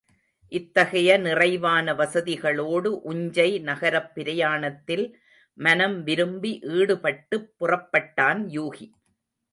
இத்தகைய 0.51 1.17
நிறைவான 1.17 1.93
வசதிகளோடு 1.93 3.01
உஞ்சை 3.05 3.61
நகரப் 3.61 4.15
பிரயாணத்தில் 4.15 5.05
மனம் 5.57 6.03
விரும்பி 6.03 6.59
ஈடுபட்டுப் 6.61 7.53
புறப்பட்டான் 7.59 8.41
யூகி. 8.49 8.87